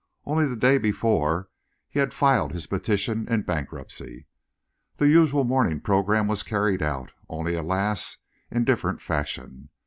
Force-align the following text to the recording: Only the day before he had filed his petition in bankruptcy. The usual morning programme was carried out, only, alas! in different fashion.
Only 0.25 0.47
the 0.47 0.55
day 0.55 0.79
before 0.79 1.51
he 1.87 1.99
had 1.99 2.11
filed 2.11 2.53
his 2.53 2.65
petition 2.65 3.27
in 3.27 3.43
bankruptcy. 3.43 4.25
The 4.97 5.07
usual 5.07 5.43
morning 5.43 5.79
programme 5.79 6.25
was 6.27 6.41
carried 6.41 6.81
out, 6.81 7.11
only, 7.29 7.53
alas! 7.53 8.17
in 8.49 8.63
different 8.63 8.99
fashion. 8.99 9.69